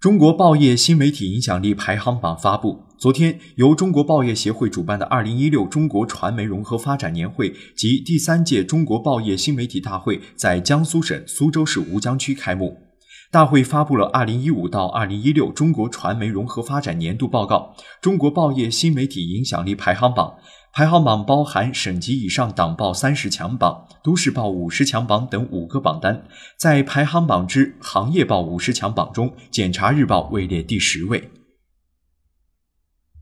[0.00, 2.84] 中国报业新媒体影响力排行榜发布。
[2.96, 12.87] 昨天，由中国报业协会主办的二零一六中国传媒融合发展年会及第三届中国报业新媒体大会在江苏省苏州市吴江区开幕。
[13.30, 20.36] 大会发布了二零一五到二零一六中国传媒融合发展年度报告《中国报业新媒体影响力排行榜》。
[20.72, 26.24] 排行榜包含省级以上党报三十强榜、都市报五十强榜等五个榜单。
[26.56, 31.30] 在排行榜之行业报五十强榜中，检察日报位列第十位。